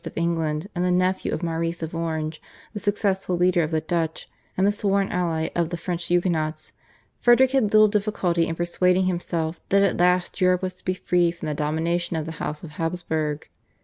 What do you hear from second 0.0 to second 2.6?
of England and the nephew of Maurice of Orange